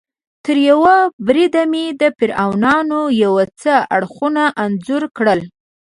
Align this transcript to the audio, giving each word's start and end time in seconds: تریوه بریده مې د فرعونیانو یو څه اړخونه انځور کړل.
تریوه 0.45 0.97
بریده 1.25 1.63
مې 1.71 1.85
د 2.01 2.03
فرعونیانو 2.17 3.01
یو 3.23 3.33
څه 3.61 3.73
اړخونه 3.95 4.43
انځور 4.63 5.03
کړل. 5.17 5.39